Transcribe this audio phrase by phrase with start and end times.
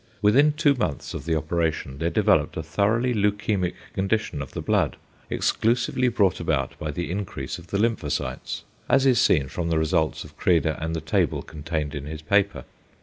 [0.19, 4.97] Within two months of the operation there developed a thoroughly leukæmic condition of the blood,
[5.29, 10.23] exclusively brought about by the increase of the lymphocytes, as is seen from the results
[10.23, 12.65] of Credé and the table contained in his paper.